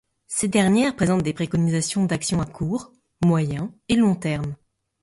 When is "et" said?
3.87-3.93